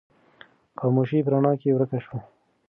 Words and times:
خاموشي 0.79 1.19
په 1.25 1.29
رڼا 1.33 1.53
کې 1.61 1.69
ورکه 1.75 1.99
شوه. 2.05 2.19